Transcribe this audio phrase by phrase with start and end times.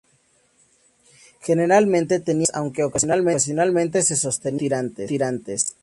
[1.43, 5.75] Generalmente tenía mangas, aunque ocasionalmente se sostenía con tirantes.